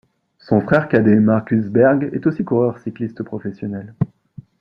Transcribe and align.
Son 0.39 0.61
frère 0.61 0.87
cadet 0.89 1.19
Markus 1.19 1.65
Zberg 1.65 2.09
est 2.11 2.25
aussi 2.25 2.43
coureur 2.43 2.79
cycliste 2.79 3.21
professionnel. 3.21 3.93